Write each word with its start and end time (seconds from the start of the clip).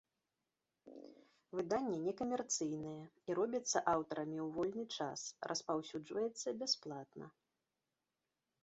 Выданне 1.59 1.99
некамерцыйнае, 2.07 3.03
і 3.27 3.35
робіцца 3.41 3.77
аўтарамі 3.93 4.39
ў 4.47 4.49
вольны 4.57 4.85
час, 4.97 5.19
распаўсюджваецца 5.53 6.57
бясплатна. 6.65 7.25